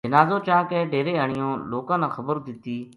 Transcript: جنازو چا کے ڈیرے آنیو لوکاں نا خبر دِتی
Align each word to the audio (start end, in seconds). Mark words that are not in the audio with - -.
جنازو 0.07 0.37
چا 0.47 0.57
کے 0.69 0.79
ڈیرے 0.91 1.13
آنیو 1.23 1.49
لوکاں 1.71 1.97
نا 2.01 2.07
خبر 2.15 2.35
دِتی 2.45 2.75